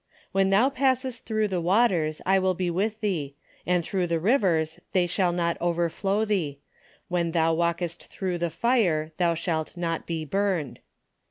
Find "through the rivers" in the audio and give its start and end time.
3.85-4.79